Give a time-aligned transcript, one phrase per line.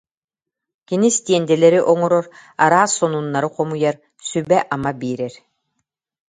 [0.87, 2.25] Кини стендэлэри оҥорор,
[2.63, 3.95] араас сонуннары хомуйар,
[4.27, 5.33] сүбэ-ама биэрэр